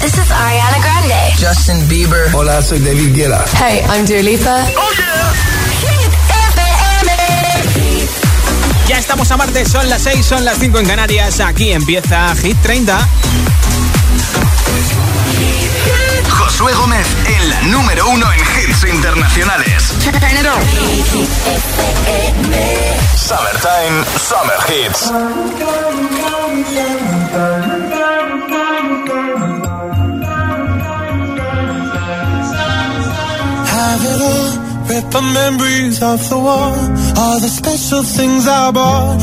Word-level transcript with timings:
This 0.00 0.14
is 0.14 0.30
Ariana 0.30 0.80
Grande. 0.80 1.36
Justin 1.38 1.86
Bieber. 1.86 2.30
Hola, 2.32 2.62
soy 2.62 2.78
David 2.78 3.14
Guetta. 3.14 3.44
Hey, 3.58 3.84
I'm 3.90 4.06
Dua 4.06 4.22
Lipa. 4.22 4.64
Oh 4.76 4.90
yeah. 4.96 5.20
Ya 8.88 8.98
estamos 8.98 9.30
a 9.30 9.36
martes, 9.36 9.68
son 9.68 9.88
las 9.88 10.02
6, 10.02 10.24
son 10.26 10.44
las 10.44 10.58
5 10.58 10.78
en 10.78 10.86
Canarias. 10.86 11.40
Aquí 11.40 11.72
empieza 11.72 12.34
Hit 12.36 12.56
30. 12.62 13.08
Josué 16.60 16.74
Gómez 16.74 17.06
en 17.26 17.48
la 17.48 17.62
número 17.62 18.06
uno 18.10 18.26
en 18.32 18.40
hits 18.40 18.84
internacionales. 18.84 19.94
Summertime, 23.16 24.04
Summer 24.18 24.58
Hits. 24.68 25.10
Have 33.72 34.04
it 34.04 34.20
all, 34.20 34.50
rip 34.86 35.10
the 35.10 35.22
memories 35.32 36.02
off 36.02 36.28
the 36.28 36.38
wall. 36.38 36.74
All 37.16 37.40
the 37.40 37.48
special 37.48 38.02
things 38.02 38.46
I 38.46 38.70
bought, 38.70 39.22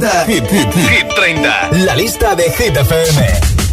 30. 0.00 0.26
Hit, 0.26 0.50
hit, 0.50 0.74
hit 0.74 1.08
30. 1.14 1.84
La 1.84 1.94
lista 1.94 2.34
de 2.34 2.44
Hit 2.44 2.76
FM. 2.76 3.65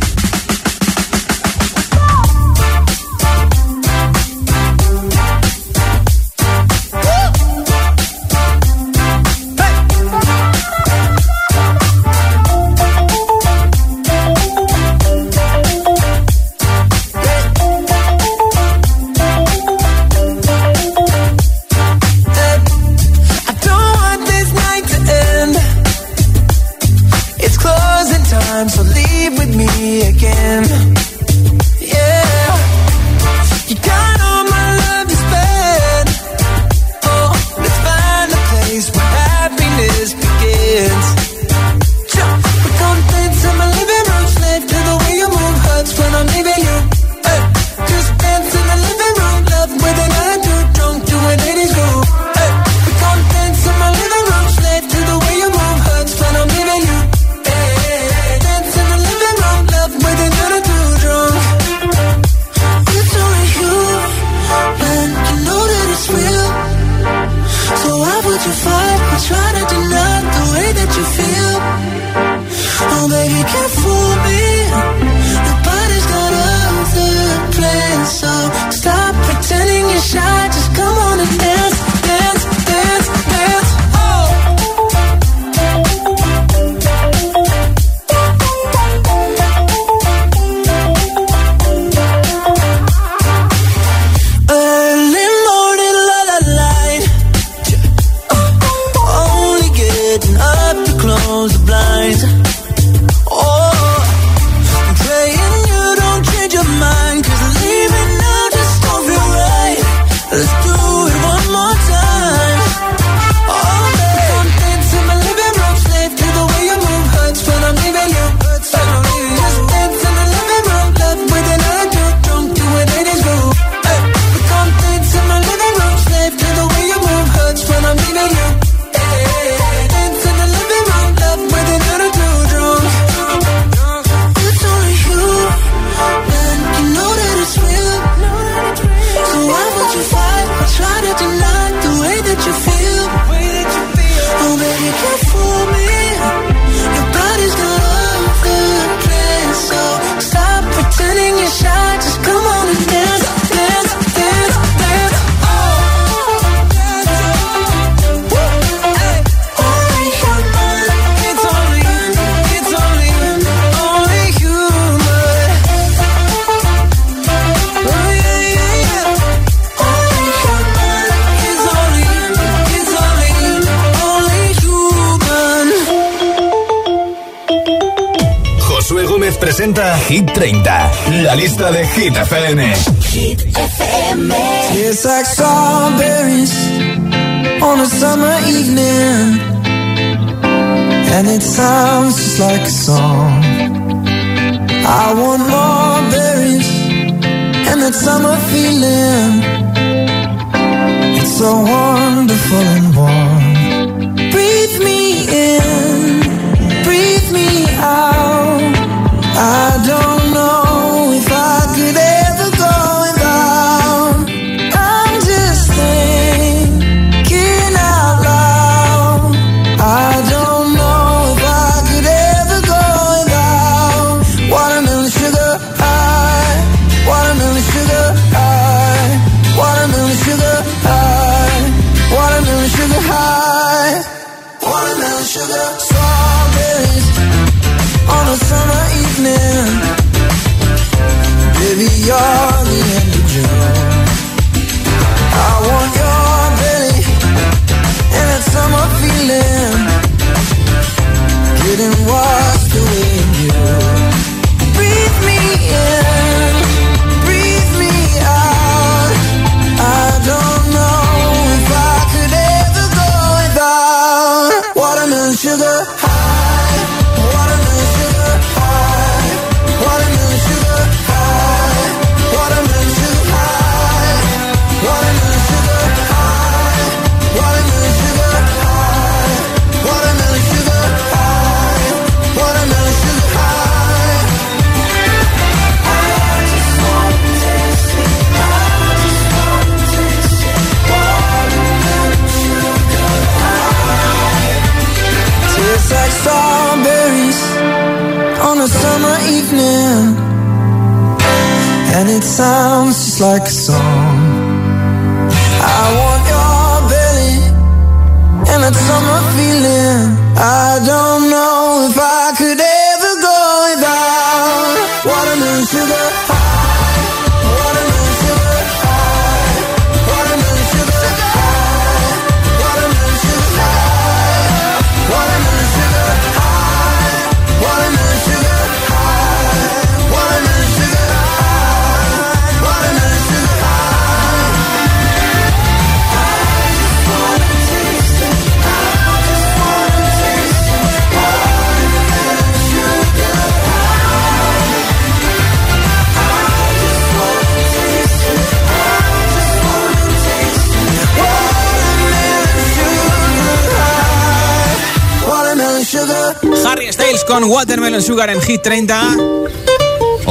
Con 357.33 357.45
Watermelon 357.45 358.03
Sugar 358.03 358.29
en 358.29 358.39
Hit 358.41 358.61
30. 358.61 359.42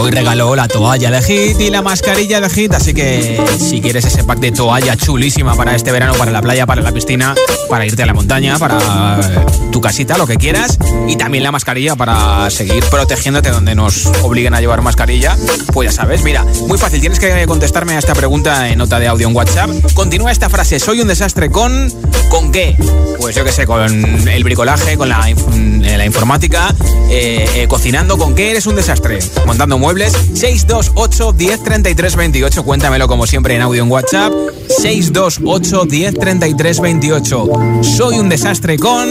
Hoy 0.03 0.11
regaló 0.11 0.57
la 0.57 0.67
toalla. 0.67 1.13
De 1.13 1.23
Hit 1.23 1.61
y 1.61 1.71
la 1.71 1.81
mascarilla 1.81 2.41
de 2.41 2.51
Hit, 2.51 2.75
así 2.75 2.93
que 2.93 3.41
si 3.61 3.81
quieres 3.81 4.05
ese 4.05 4.25
pack 4.25 4.41
de 4.41 4.51
toalla 4.51 4.97
chulísima 4.97 5.55
para 5.55 5.77
este 5.77 5.93
verano, 5.93 6.15
para 6.15 6.33
la 6.33 6.43
playa, 6.43 6.67
para 6.67 6.83
la 6.83 6.91
piscina, 6.91 7.37
para 7.69 7.87
irte 7.87 8.03
a 8.03 8.07
la 8.07 8.13
montaña, 8.13 8.59
para 8.59 9.21
eh, 9.21 9.47
tu 9.71 9.81
casita, 9.81 10.19
lo 10.19 10.27
que 10.27 10.39
quieras, 10.39 10.77
y 11.07 11.15
también 11.15 11.45
la 11.45 11.53
mascarilla 11.53 11.95
para 11.95 12.51
seguir 12.51 12.83
protegiéndote 12.87 13.51
donde 13.51 13.77
nos 13.77 14.07
obliguen 14.25 14.55
a 14.55 14.61
llevar 14.61 14.83
mascarilla, 14.83 15.37
pues 15.73 15.91
ya 15.91 15.93
sabes, 15.93 16.25
mira, 16.25 16.45
muy 16.67 16.79
fácil, 16.79 17.01
tienes 17.01 17.21
que 17.21 17.47
contestarme 17.47 17.93
a 17.93 18.01
esta 18.01 18.15
pregunta 18.15 18.71
en 18.71 18.79
nota 18.79 18.99
de 18.99 19.07
audio 19.07 19.29
en 19.29 19.37
WhatsApp. 19.37 19.71
Continúa 19.95 20.33
esta 20.33 20.51
frase, 20.51 20.81
soy 20.81 21.01
un 21.01 21.07
desastre 21.07 21.49
con... 21.49 21.93
¿Con 22.29 22.51
qué? 22.51 22.75
Pues 23.21 23.37
yo 23.37 23.45
qué 23.45 23.53
sé, 23.53 23.67
con 23.67 23.85
el 24.27 24.43
bricolaje, 24.43 24.97
con 24.97 25.11
la, 25.11 25.29
eh, 25.29 26.03
informática, 26.07 26.75
eh, 27.11 27.67
cocinando, 27.69 28.17
¿con 28.17 28.35
qué 28.35 28.53
eres 28.53 28.67
un 28.67 28.75
desastre? 28.75 29.19
Montando 29.45 29.77
muebles, 29.77 29.92
628 30.01 31.33
10 31.33 31.65
33 31.65 32.17
28, 32.17 32.63
cuéntamelo 32.65 33.07
como 33.09 33.27
siempre 33.27 33.55
en 33.57 33.63
audio 33.63 33.83
en 33.83 33.91
WhatsApp, 33.91 34.33
628 34.69 35.85
10 35.85 36.15
33 36.15 36.81
28. 36.81 37.49
Soy 37.83 38.19
un 38.19 38.31
desastre 38.31 38.79
con... 38.79 39.07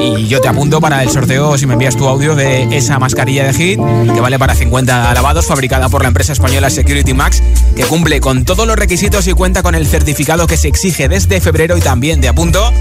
Y 0.00 0.26
yo 0.26 0.40
te 0.40 0.48
apunto 0.48 0.80
para 0.80 1.02
el 1.04 1.10
sorteo 1.10 1.56
si 1.56 1.66
me 1.66 1.74
envías 1.74 1.96
tu 1.96 2.08
audio 2.08 2.34
de 2.34 2.76
esa 2.76 2.98
mascarilla 2.98 3.44
de 3.44 3.52
Hit, 3.52 3.80
que 4.12 4.20
vale 4.20 4.38
para 4.38 4.54
50 4.54 5.14
lavados, 5.14 5.46
fabricada 5.46 5.88
por 5.88 6.02
la 6.02 6.08
empresa 6.08 6.32
española 6.32 6.70
Security 6.70 7.14
Max, 7.14 7.40
que 7.76 7.84
cumple 7.84 8.20
con 8.20 8.44
todos 8.44 8.66
los 8.66 8.76
requisitos 8.76 9.28
y 9.28 9.32
cuenta 9.32 9.62
con 9.62 9.76
el 9.76 9.86
certificado 9.86 10.48
que 10.48 10.56
se 10.56 10.66
exige 10.66 11.08
desde 11.08 11.40
febrero 11.40 11.76
y 11.76 11.80
también 11.80 12.20
te 12.20 12.28
apunto 12.28 12.72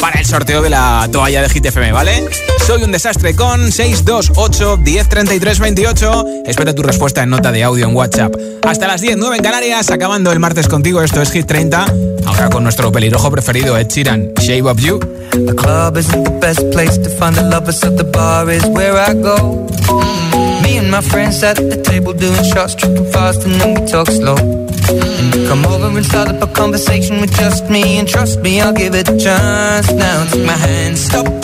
para 0.00 0.18
el 0.18 0.24
sorteo 0.24 0.62
de 0.62 0.70
la 0.70 1.06
toalla 1.12 1.42
de 1.42 1.50
Hit 1.50 1.66
FM, 1.66 1.92
¿vale? 1.92 2.24
Soy 2.66 2.82
un 2.82 2.92
desastre 2.92 3.34
con 3.34 3.70
628 3.70 4.78
1033 4.78 5.58
28. 5.58 6.24
Espero 6.46 6.74
tu 6.74 6.82
respuesta 6.82 6.93
en 7.16 7.30
nota 7.30 7.52
de 7.52 7.62
audio 7.62 7.86
en 7.86 7.94
WhatsApp. 7.94 8.34
Hasta 8.62 8.86
las 8.86 9.00
10, 9.00 9.16
9 9.18 9.36
en 9.36 9.42
Canarias, 9.42 9.90
acabando 9.90 10.32
el 10.32 10.38
martes 10.38 10.68
contigo. 10.68 11.02
Esto 11.02 11.20
es 11.20 11.30
Hit 11.32 11.46
30. 11.46 11.86
Ahora 12.24 12.48
con 12.48 12.62
nuestro 12.62 12.90
pelirrojo 12.92 13.30
preferido, 13.30 13.76
Ed 13.76 13.88
Sheeran, 13.88 14.32
Shape 14.40 14.62
of 14.62 14.78
You. 14.78 14.98
The 15.32 15.54
club 15.54 15.98
isn't 15.98 16.24
the 16.24 16.38
best 16.40 16.60
place 16.70 16.96
to 16.96 17.10
find 17.10 17.36
the 17.36 17.42
lovers, 17.42 17.80
so 17.80 17.90
the 17.90 18.04
bar 18.04 18.48
is 18.50 18.64
where 18.66 18.96
I 18.96 19.12
go. 19.12 19.66
Me 20.62 20.78
and 20.78 20.90
my 20.90 21.02
friends 21.02 21.42
at 21.42 21.56
the 21.56 21.76
table 21.82 22.14
doing 22.14 22.42
shots, 22.44 22.74
tripping 22.74 23.10
fast, 23.10 23.44
and 23.44 23.60
then 23.60 23.74
we 23.74 23.86
talk 23.86 24.08
slow. 24.08 24.36
Come 25.48 25.66
over 25.66 25.88
and 25.96 26.06
start 26.06 26.28
up 26.28 26.42
a 26.42 26.46
conversation 26.46 27.20
with 27.20 27.36
just 27.36 27.68
me, 27.68 27.98
and 27.98 28.08
trust 28.08 28.40
me, 28.40 28.60
I'll 28.60 28.72
give 28.72 28.94
it 28.94 29.08
a 29.08 29.18
chance. 29.18 29.92
Now 29.92 30.24
take 30.30 30.46
my 30.46 30.56
hand, 30.56 30.96
stop 30.96 31.43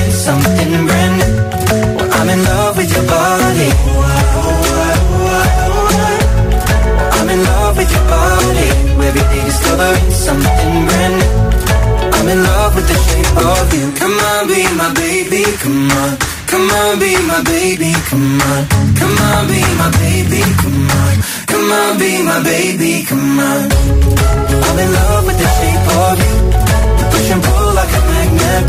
come 15.57 15.91
on. 15.91 16.17
Come 16.47 16.69
on, 16.69 16.99
be 16.99 17.11
my 17.27 17.41
baby, 17.43 17.91
come 18.09 18.41
on. 18.41 18.61
Come 18.99 19.17
on, 19.17 19.47
be 19.47 19.59
my 19.81 19.89
baby, 19.99 20.41
come 20.61 20.89
on. 20.99 21.15
Come 21.47 21.71
on, 21.71 21.97
be 21.97 22.23
my 22.23 22.43
baby, 22.43 23.03
come 23.07 23.39
on. 23.39 23.63
I'm 24.65 24.79
in 24.79 24.89
love 24.93 25.25
with 25.25 25.37
the 25.39 25.49
shape 25.57 25.87
of 26.01 26.15
you. 26.23 26.35
You 26.99 27.05
push 27.11 27.29
and 27.31 27.43
pull 27.43 27.73
like 27.73 27.93
a 27.99 28.01
magnet. 28.11 28.65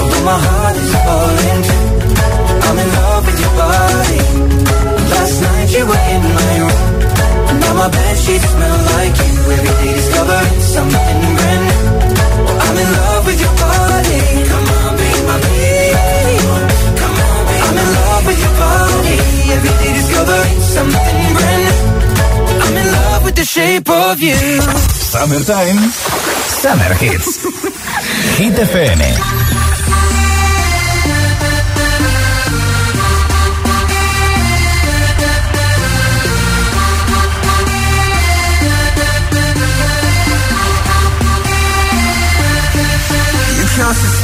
Although 0.00 0.24
my 0.24 0.38
heart 0.46 0.76
is 0.76 0.92
falling 1.04 1.62
too. 1.68 1.86
I'm 2.68 2.78
in 2.78 2.88
love 3.00 3.22
with 3.26 3.38
your 3.44 3.54
body. 3.60 4.20
Last 5.12 5.36
night 5.42 5.68
you 5.76 5.84
were 5.90 6.04
in 6.14 6.22
my 6.38 6.52
room. 6.60 7.60
Now 7.60 7.74
my 7.74 7.88
bed 7.88 8.16
sheets 8.18 8.48
smell 8.48 8.78
like 8.94 9.16
you. 9.24 9.34
Every 9.56 9.74
day 9.80 9.92
discovering 9.98 10.60
something 10.74 11.20
brand 11.36 11.62
new. 11.68 11.86
I'm 12.64 12.76
in 12.82 12.88
love 13.00 13.26
with 13.26 13.40
your 13.40 13.54
body. 13.58 14.59
With 18.30 18.40
your 18.40 18.54
the 23.34 23.44
Summer 26.46 26.94
Hits. 26.94 27.42
Hit. 28.38 29.49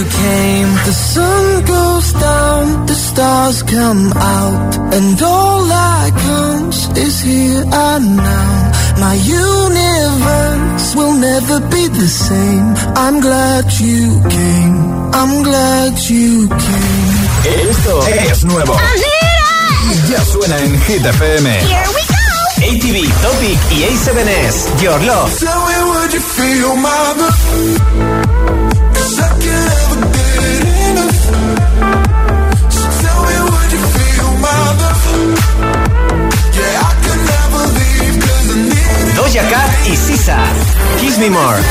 You 0.00 0.06
came. 0.08 0.70
The 0.88 0.96
sun 1.12 1.44
goes 1.64 2.12
down, 2.12 2.86
the 2.86 2.94
stars 2.94 3.62
come 3.62 4.12
out, 4.16 4.72
and 4.96 5.20
all 5.22 5.60
that 5.76 6.10
counts 6.28 6.80
is 6.96 7.20
here 7.20 7.64
and 7.88 8.16
now. 8.16 8.72
My 9.04 9.14
universe 9.14 10.86
will 10.96 11.16
never 11.30 11.60
be 11.74 11.84
the 11.88 12.08
same. 12.08 12.68
I'm 12.96 13.20
glad 13.20 13.64
you 13.80 14.04
came. 14.36 14.76
I'm 15.20 15.42
glad 15.42 15.92
you 16.08 16.48
came. 16.48 17.16
Esto 17.68 17.94
es 18.30 18.44
nuevo. 18.44 18.74
Y 19.90 20.10
ya 20.10 20.24
suena 20.24 20.56
en 20.58 20.80
Hit 20.82 21.04
FM. 21.04 21.48
Here 21.50 21.88
we 21.94 22.02
go. 22.14 22.20
ATV, 22.68 22.98
Topic 23.22 23.58
y 23.70 23.78
A7S. 23.90 24.82
Your 24.82 25.00
Love. 25.04 25.32
Tell 25.38 25.60
me 25.68 25.76
would 25.90 26.12
you 26.12 26.20
feel 26.20 26.76
my 26.76 28.29
Doja 39.32 39.48
Cat 39.48 39.86
y 39.86 39.94
Sisa. 39.94 40.38
Kiss 40.98 41.16
Me 41.18 41.30
More. 41.30 41.62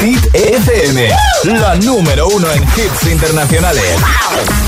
Hit 0.00 0.34
FM. 0.34 1.08
La 1.44 1.76
número 1.76 2.26
uno 2.26 2.50
en 2.50 2.64
hits 2.64 3.06
internacionales. 3.06 4.67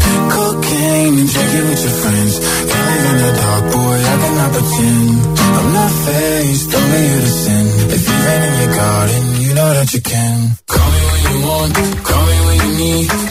Cocaine 0.71 1.19
and 1.19 1.29
drinking 1.29 1.67
with 1.67 1.83
your 1.83 1.95
friends. 2.01 2.39
Can't 2.39 2.87
live 2.91 3.05
in 3.11 3.17
the 3.17 3.31
dark, 3.41 3.63
boy, 3.73 3.97
I 3.99 4.15
cannot 4.23 4.51
pretend. 4.53 5.39
I'm 5.57 5.73
not 5.73 5.91
faced, 6.05 6.73
only 6.73 7.01
you 7.11 7.19
to 7.19 7.27
sin. 7.27 7.65
If 7.91 8.01
you've 8.07 8.25
in 8.47 8.53
your 8.61 8.75
garden, 8.75 9.41
you 9.41 9.53
know 9.53 9.73
that 9.73 9.93
you 9.93 10.01
can. 10.01 10.51
Call 10.67 10.91
me 10.91 11.01
when 11.11 11.21
you 11.27 11.47
want, 11.47 11.75
call 12.07 12.25
me 12.25 12.37
when 12.45 12.57
you 12.63 12.77
need. 12.77 13.30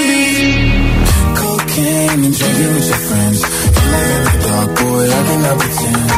And 2.31 2.39
drinking 2.39 2.73
with 2.75 2.87
your 2.87 3.01
friends. 3.11 3.39
You 3.43 3.85
live 3.91 4.11
in 4.15 4.23
the 4.23 4.35
dark, 4.47 4.69
boy, 4.79 5.03
I 5.03 5.21
cannot 5.27 5.57
pretend. 5.59 6.11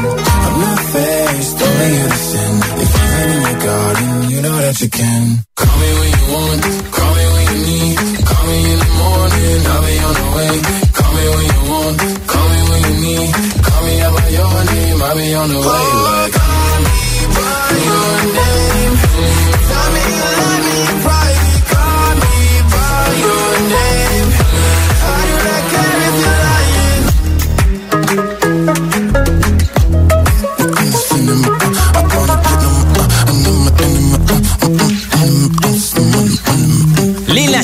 I'm 0.45 0.55
not 0.61 0.79
faced, 0.93 1.57
only 1.65 1.93
sin. 2.29 2.53
If 2.83 2.89
you've 2.93 3.17
in 3.33 3.41
your 3.41 3.59
garden, 3.65 4.29
you 4.29 4.39
know 4.45 4.57
that 4.61 4.77
you 4.81 4.89
can. 4.93 5.23
Call 5.57 5.75
me 5.81 5.89
when 5.97 6.09
you 6.13 6.25
want, 6.33 6.61
call 6.93 7.13
me 7.17 7.25
when 7.33 7.45
you 7.49 7.59
need. 7.65 7.97
Call 8.29 8.43
me 8.45 8.57
in 8.61 8.79
the 8.83 8.91
morning, 9.01 9.59
I'll 9.73 9.81
be 9.89 9.95
on 10.05 10.13
the 10.21 10.27
way. 10.37 10.53
Call 10.93 11.11
me 11.17 11.23
when 11.33 11.45
you 11.49 11.61
want, 11.73 11.97
call 12.29 12.47
me 12.53 12.59
when 12.69 12.81
you 12.85 12.95
need. 13.09 13.29
Call 13.65 13.81
me 13.87 13.93
out 14.05 14.13
by 14.13 14.27
your 14.37 14.53
name, 14.69 15.01
I'll 15.01 15.17
be 15.17 15.27
on 15.33 15.49
the 15.49 15.61
way. 15.65 15.85
Like, 16.05 16.33
call 16.37 16.77
me 16.85 16.93
by 17.33 17.73
your 17.89 18.05
name. 18.37 18.82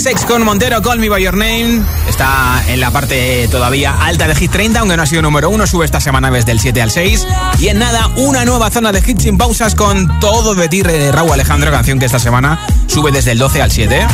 Lil 0.09 0.15
Nas 0.15 0.21
X 0.23 0.25
con 0.25 0.43
Montero, 0.43 0.81
Call 0.81 0.99
Me 0.99 1.07
By 1.07 1.23
Your 1.23 1.35
Name. 1.35 1.81
Está 2.07 2.63
en 2.67 2.79
la 2.79 2.89
parte 2.89 3.47
todavía 3.49 3.95
alta 4.01 4.27
de 4.27 4.35
Hit 4.35 4.51
30, 4.51 4.79
aunque 4.79 4.97
no 4.97 5.03
ha 5.03 5.05
sido 5.05 5.21
número 5.21 5.49
uno. 5.49 5.67
Sube 5.67 5.85
esta 5.85 5.99
semana 5.99 6.31
desde 6.31 6.51
el 6.51 6.59
7 6.59 6.81
al 6.81 6.91
6. 6.91 7.27
Y 7.59 7.67
en 7.67 7.79
nada, 7.79 8.09
una 8.15 8.45
nueva 8.45 8.71
zona 8.71 8.91
de 8.91 9.03
hits 9.05 9.23
sin 9.23 9.37
pausas 9.37 9.75
con 9.75 10.19
Todo 10.19 10.55
de 10.55 10.67
ti 10.67 10.81
de 10.81 11.11
Raúl 11.11 11.33
Alejandro, 11.33 11.71
canción 11.71 11.99
que 11.99 12.05
esta 12.05 12.19
semana 12.19 12.59
sube 12.87 13.11
desde 13.11 13.31
el 13.31 13.37
12 13.37 13.61
al 13.61 13.71
7. 13.71 14.07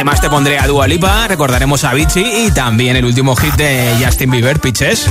Además 0.00 0.22
te 0.22 0.30
pondré 0.30 0.58
a 0.58 0.66
Dua 0.66 0.86
Lipa, 0.86 1.28
recordaremos 1.28 1.84
a 1.84 1.90
Avicii 1.90 2.46
y 2.46 2.50
también 2.52 2.96
el 2.96 3.04
último 3.04 3.36
hit 3.36 3.52
de 3.56 3.94
Justin 4.02 4.30
Bieber, 4.30 4.58
Pitches. 4.58 5.10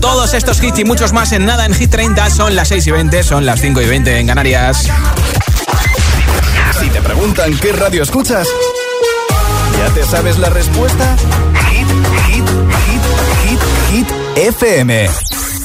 Todos 0.00 0.32
estos 0.32 0.62
hits 0.62 0.78
y 0.78 0.84
muchos 0.86 1.12
más 1.12 1.30
en 1.32 1.44
nada 1.44 1.66
en 1.66 1.74
Hit 1.74 1.90
30 1.90 2.30
son 2.30 2.56
las 2.56 2.68
6 2.68 2.86
y 2.86 2.90
20, 2.90 3.22
son 3.22 3.44
las 3.44 3.60
5 3.60 3.82
y 3.82 3.86
20 3.86 4.18
en 4.18 4.26
Canarias. 4.26 4.88
Si 6.80 6.88
te 6.88 7.02
preguntan 7.02 7.54
qué 7.58 7.72
radio 7.72 8.02
escuchas, 8.02 8.48
¿ya 9.76 9.92
te 9.92 10.04
sabes 10.06 10.38
la 10.38 10.48
respuesta? 10.48 11.16
Hit, 11.68 11.86
hit, 12.28 12.48
hit, 12.86 13.02
hit, 13.44 13.60
hit, 13.90 14.08
FM. 14.36 15.35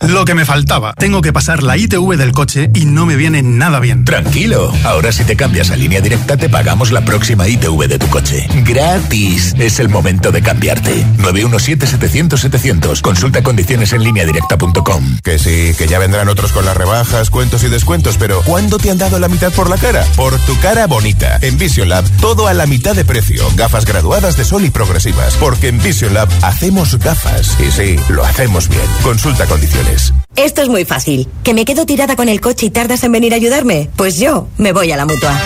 Lo 0.00 0.24
que 0.24 0.34
me 0.34 0.46
faltaba. 0.46 0.94
Tengo 0.94 1.20
que 1.20 1.30
pasar 1.32 1.62
la 1.62 1.76
ITV 1.76 2.16
del 2.16 2.32
coche 2.32 2.70
y 2.74 2.86
no 2.86 3.04
me 3.04 3.16
viene 3.16 3.42
nada 3.42 3.80
bien. 3.80 4.06
Tranquilo, 4.06 4.72
ahora 4.82 5.12
si 5.12 5.24
te 5.24 5.36
cambias 5.36 5.70
a 5.70 5.76
línea 5.76 6.00
directa 6.00 6.38
te 6.38 6.48
pagamos 6.48 6.90
la 6.90 7.02
próxima 7.04 7.46
ITV 7.46 7.86
de 7.86 7.98
tu 7.98 8.06
coche. 8.08 8.48
Gratis. 8.64 9.54
Es 9.58 9.78
el 9.78 9.90
momento 9.90 10.32
de 10.32 10.40
cambiarte. 10.40 11.04
917-700-700. 11.18 13.02
Consulta 13.02 13.42
condiciones 13.42 13.92
en 13.92 14.02
línea 14.02 14.24
directa.com. 14.24 15.18
Que 15.22 15.38
sí, 15.38 15.74
que 15.76 15.86
ya 15.86 15.98
vendrán 15.98 16.28
otros 16.28 16.52
con 16.52 16.64
las 16.64 16.76
rebajas, 16.76 17.28
cuentos 17.28 17.62
y 17.64 17.68
descuentos, 17.68 18.16
pero 18.16 18.40
¿cuándo 18.42 18.78
te 18.78 18.90
han 18.90 18.98
dado 18.98 19.18
la 19.18 19.28
mitad 19.28 19.52
por 19.52 19.68
la 19.68 19.76
cara? 19.76 20.06
Por 20.16 20.38
tu 20.40 20.58
cara 20.60 20.86
bonita. 20.86 21.38
En 21.42 21.58
Vision 21.58 21.90
Lab, 21.90 22.08
todo 22.20 22.46
a 22.46 22.54
la 22.54 22.66
mitad 22.66 22.94
de 22.96 23.04
precio. 23.04 23.46
Gafas 23.54 23.84
graduadas 23.84 24.38
de 24.38 24.46
sol 24.46 24.64
y 24.64 24.70
progresivas. 24.70 25.36
Porque 25.36 25.68
en 25.68 25.82
Vision 25.82 26.14
Lab 26.14 26.30
hacemos 26.40 26.98
gafas. 26.98 27.58
Y 27.60 27.70
sí, 27.70 27.96
lo 28.08 28.24
hacemos 28.24 28.68
bien. 28.68 28.86
Consulta 29.02 29.44
condiciones. 29.44 29.89
Esto 30.36 30.62
es 30.62 30.68
muy 30.68 30.84
fácil. 30.84 31.28
¿Que 31.42 31.54
me 31.54 31.64
quedo 31.64 31.86
tirada 31.86 32.16
con 32.16 32.28
el 32.28 32.40
coche 32.40 32.66
y 32.66 32.70
tardas 32.70 33.04
en 33.04 33.12
venir 33.12 33.32
a 33.32 33.36
ayudarme? 33.36 33.90
Pues 33.96 34.18
yo 34.18 34.48
me 34.58 34.72
voy 34.72 34.92
a 34.92 34.96
la 34.96 35.06
mutua. 35.06 35.38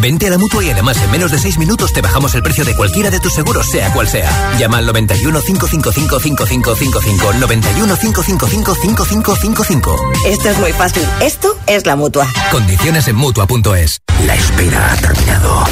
Vente 0.00 0.26
a 0.26 0.30
la 0.30 0.38
mutua 0.38 0.64
y 0.64 0.70
además 0.70 1.00
en 1.02 1.10
menos 1.10 1.30
de 1.30 1.38
6 1.38 1.58
minutos 1.58 1.92
te 1.92 2.00
bajamos 2.00 2.34
el 2.34 2.42
precio 2.42 2.64
de 2.64 2.74
cualquiera 2.74 3.10
de 3.10 3.20
tus 3.20 3.32
seguros, 3.32 3.66
sea 3.70 3.92
cual 3.92 4.08
sea. 4.08 4.30
Llama 4.58 4.78
al 4.78 4.86
91 4.86 5.40
555 5.40 6.20
5555. 6.20 7.32
91 7.34 7.96
555 7.96 8.74
5555. 8.74 9.96
Esto 10.26 10.50
es 10.50 10.58
muy 10.58 10.72
fácil. 10.72 11.04
Esto 11.20 11.56
es 11.66 11.86
la 11.86 11.96
mutua. 11.96 12.26
Condiciones 12.50 13.08
en 13.08 13.16
mutua.es. 13.16 14.03
La 14.26 14.34
espera 14.34 14.92
ha 14.92 14.96
terminado. 14.96 15.64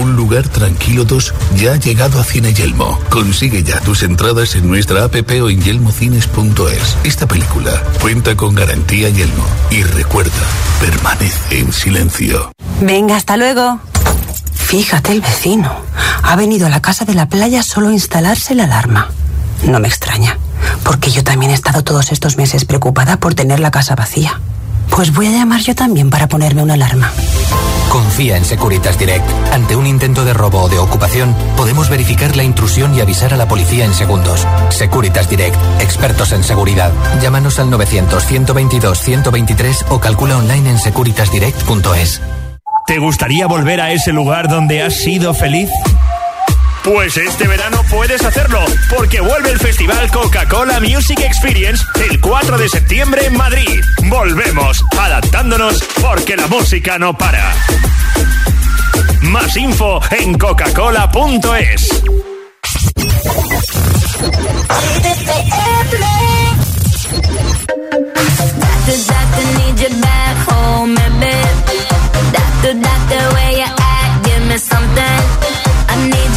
Un 0.00 0.16
lugar 0.16 0.48
tranquilo 0.48 1.04
2 1.04 1.34
ya 1.56 1.72
ha 1.72 1.76
llegado 1.76 2.20
a 2.20 2.24
Cine 2.24 2.52
Yelmo. 2.52 2.98
Consigue 3.08 3.62
ya 3.62 3.80
tus 3.80 4.02
entradas 4.02 4.54
en 4.56 4.66
nuestra 4.68 5.04
app 5.04 5.14
o 5.14 5.48
en 5.48 5.60
yelmocines.es. 5.60 6.96
Esta 7.04 7.26
película 7.28 7.82
cuenta 8.00 8.36
con 8.36 8.54
garantía 8.54 9.08
Yelmo. 9.10 9.44
Y 9.70 9.82
recuerda, 9.82 10.32
permanece 10.80 11.60
en 11.60 11.72
silencio. 11.72 12.52
Venga, 12.80 13.16
hasta 13.16 13.36
luego. 13.36 13.80
Fíjate 14.54 15.12
el 15.12 15.20
vecino. 15.20 15.72
Ha 16.22 16.36
venido 16.36 16.66
a 16.66 16.70
la 16.70 16.82
casa 16.82 17.04
de 17.04 17.14
la 17.14 17.28
playa 17.28 17.62
solo 17.62 17.88
a 17.88 17.92
instalarse 17.92 18.54
la 18.54 18.64
alarma. 18.64 19.10
No 19.64 19.80
me 19.80 19.88
extraña, 19.88 20.38
porque 20.84 21.10
yo 21.10 21.24
también 21.24 21.52
he 21.52 21.54
estado 21.54 21.82
todos 21.82 22.12
estos 22.12 22.36
meses 22.36 22.64
preocupada 22.64 23.18
por 23.18 23.34
tener 23.34 23.60
la 23.60 23.70
casa 23.70 23.94
vacía. 23.94 24.40
Pues 24.90 25.12
voy 25.12 25.26
a 25.26 25.30
llamar 25.30 25.60
yo 25.60 25.74
también 25.74 26.10
para 26.10 26.28
ponerme 26.28 26.62
una 26.62 26.74
alarma. 26.74 27.12
Confía 27.90 28.36
en 28.36 28.44
Securitas 28.44 28.98
Direct. 28.98 29.26
Ante 29.52 29.74
un 29.74 29.86
intento 29.86 30.24
de 30.24 30.34
robo 30.34 30.62
o 30.62 30.68
de 30.68 30.78
ocupación, 30.78 31.34
podemos 31.56 31.88
verificar 31.88 32.36
la 32.36 32.44
intrusión 32.44 32.94
y 32.94 33.00
avisar 33.00 33.32
a 33.32 33.36
la 33.36 33.48
policía 33.48 33.84
en 33.84 33.94
segundos. 33.94 34.46
Securitas 34.70 35.28
Direct, 35.30 35.56
expertos 35.80 36.32
en 36.32 36.44
seguridad. 36.44 36.92
Llámanos 37.22 37.58
al 37.58 37.70
900-122-123 37.70 39.86
o 39.88 40.00
calcula 40.00 40.36
online 40.36 40.70
en 40.70 40.78
securitasdirect.es. 40.78 42.20
¿Te 42.86 42.98
gustaría 42.98 43.46
volver 43.46 43.80
a 43.80 43.92
ese 43.92 44.12
lugar 44.12 44.48
donde 44.48 44.82
has 44.82 44.94
sido 44.94 45.32
feliz? 45.34 45.70
Pues 46.84 47.16
este 47.16 47.46
verano 47.46 47.82
puedes 47.90 48.24
hacerlo, 48.24 48.64
porque 48.94 49.20
vuelve 49.20 49.50
el 49.50 49.58
Festival 49.58 50.10
Coca-Cola 50.10 50.80
Music 50.80 51.20
Experience 51.20 51.84
el 52.10 52.20
4 52.20 52.58
de 52.58 52.68
septiembre 52.68 53.26
en 53.26 53.36
Madrid. 53.36 53.80
Volvemos, 54.04 54.82
adaptándonos, 54.98 55.82
porque 56.00 56.36
la 56.36 56.46
música 56.46 56.98
no 56.98 57.16
para. 57.16 57.52
Más 59.22 59.56
info 59.56 60.00
en 60.10 60.38
coca-cola.es. 60.38 62.02
Give 74.24 74.46
me 74.46 74.58
something. 74.58 75.67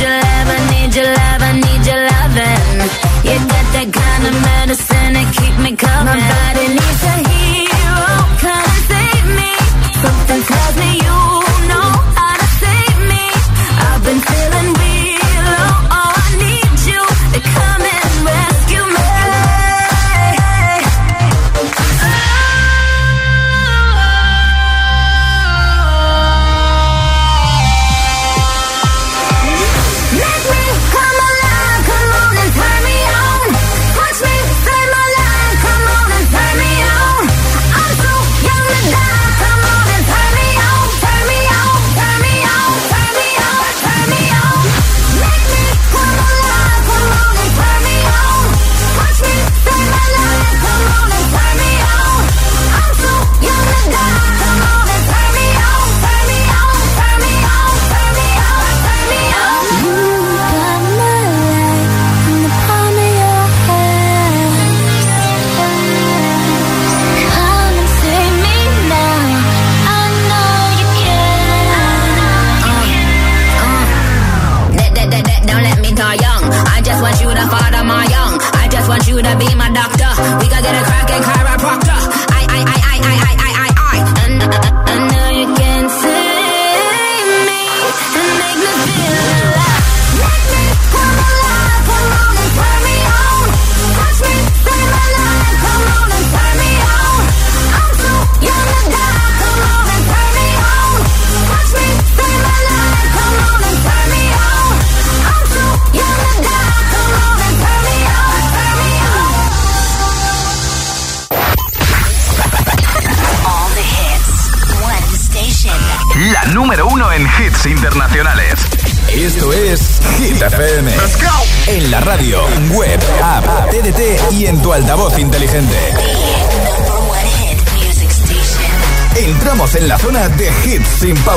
Your 0.02 0.10
love, 0.10 0.50
I 0.50 0.60
need 0.74 0.96
your 0.96 1.06
love, 1.06 1.42
I 1.46 1.52
need 1.62 1.86
your 1.86 2.02
loving. 2.10 2.90
You 3.22 3.38
got 3.54 3.66
that 3.78 3.90
kind 3.94 4.24
of 4.26 4.34
medicine 4.50 5.14
that 5.14 5.30
keep 5.38 5.56
me 5.62 5.72
coming. 5.78 6.18
My 6.18 6.26
body 6.26 6.74
needs 6.74 7.04
a 7.06 7.16
hero, 7.22 7.41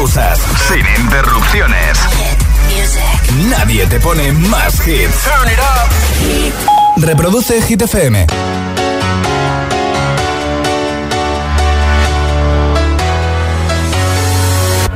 pausas, 0.04 0.38
sin 0.68 0.84
interrupciones. 1.02 1.98
Nadie 3.48 3.86
te 3.86 3.98
pone 4.00 4.32
más 4.32 4.86
hits. 4.86 5.16
Reproduce 6.96 7.62
Hit 7.62 7.82
FM. 7.82 8.26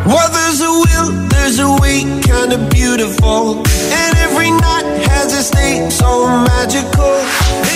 Well, 0.05 0.31
there's 0.31 0.61
a 0.61 0.71
will, 0.71 1.29
there's 1.29 1.59
a 1.59 1.71
way, 1.81 2.05
kinda 2.23 2.59
beautiful. 2.71 3.63
And 3.93 4.17
every 4.19 4.51
night 4.51 4.85
has 5.09 5.33
a 5.33 5.43
state 5.43 5.91
so 5.91 6.29
magical. 6.29 7.15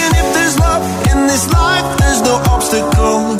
And 0.01 0.17
if 0.17 0.35
there's 0.35 0.59
love 0.59 0.83
in 1.11 1.27
this 1.27 1.49
life, 1.51 1.97
there's 1.99 2.21
no 2.21 2.43
obstacle 2.53 3.37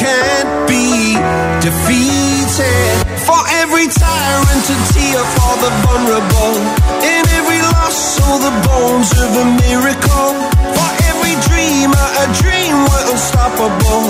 can't 0.00 0.52
be 0.64 1.12
defeated. 1.60 2.96
For 3.28 3.40
every 3.60 3.86
tyrant, 3.86 4.64
a 4.74 4.76
tear 4.96 5.22
for 5.36 5.54
the 5.60 5.70
vulnerable. 5.84 6.56
In 7.04 7.22
every 7.38 7.60
loss, 7.60 8.16
all 8.24 8.40
the 8.40 8.54
bones 8.64 9.12
of 9.24 9.30
a 9.44 9.46
miracle. 9.64 10.32
For 10.76 10.90
every 11.10 11.36
dreamer, 11.48 12.06
a 12.24 12.26
dream 12.40 12.74
we're 12.88 13.06
unstoppable. 13.12 14.04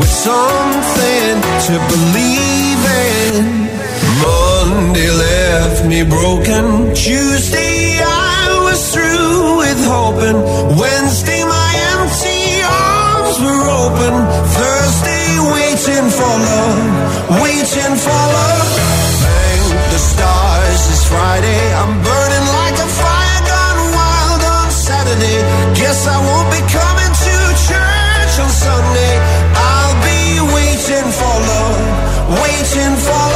With 0.00 0.14
something 0.28 1.34
to 1.68 1.74
believe 1.92 2.82
in. 3.04 3.68
Monday 4.24 5.10
left 5.10 5.84
me 5.84 6.02
broken. 6.02 6.94
Tuesday 6.94 8.00
I 8.00 8.60
was 8.64 8.80
through 8.92 9.58
with 9.62 9.80
hoping. 9.84 10.38
Wednesday 10.80 11.44
my 11.44 11.70
empty 11.92 12.62
arms 12.64 13.36
were 13.44 13.64
open. 13.84 14.14
Waiting 15.98 16.14
for 16.14 16.22
love, 16.22 17.42
waiting 17.42 17.96
for 17.98 18.20
love. 18.38 18.70
Thank 19.18 19.90
the 19.90 19.98
stars 19.98 20.80
it's 20.94 21.04
Friday. 21.10 21.62
I'm 21.74 21.90
burning 22.06 22.46
like 22.54 22.78
a 22.78 22.88
fire 23.02 23.42
gone 23.50 23.82
wild 23.98 24.42
on 24.46 24.70
Saturday. 24.70 25.40
Guess 25.74 26.06
I 26.06 26.18
won't 26.22 26.50
be 26.54 26.62
coming 26.70 27.12
to 27.26 27.34
church 27.66 28.34
on 28.38 28.46
Sunday. 28.46 29.14
I'll 29.58 29.98
be 30.06 30.22
waiting 30.54 31.08
for 31.18 31.34
love, 31.50 31.82
waiting 32.46 32.94
for 33.02 33.27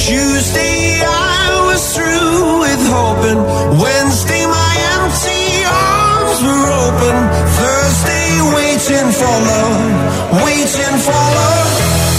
Tuesday 0.00 0.96
I 1.04 1.60
was 1.68 1.82
through 1.94 2.64
with 2.64 2.82
hoping. 2.88 3.40
Wednesday 3.76 4.48
my 4.48 4.74
empty 4.96 5.60
arms 5.68 6.40
were 6.40 6.66
open. 6.88 7.16
Thursday 7.60 8.28
waiting 8.56 9.08
for 9.12 9.28
love, 9.28 10.40
waiting 10.40 10.96
for 11.04 11.20
love. 11.36 11.70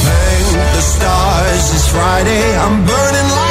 Thank 0.05 0.61
the 0.77 0.83
stars, 0.93 1.63
it's 1.73 1.89
Friday. 1.89 2.45
I'm 2.61 2.85
burning 2.85 3.29
like 3.41 3.50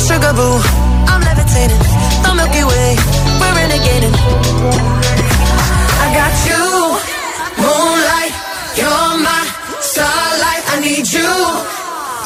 sugar 0.00 0.32
boo. 0.32 0.58
I'm 1.10 1.20
levitating, 1.20 1.82
the 2.24 2.30
Milky 2.34 2.64
Way. 2.64 2.90
We're 3.40 3.54
renegading. 3.60 4.14
I 6.04 6.06
got 6.18 6.34
you, 6.48 6.62
moonlight. 7.62 8.34
You're 8.78 9.14
my 9.26 9.42
starlight. 9.80 10.62
I 10.72 10.76
need 10.80 11.06
you 11.12 11.30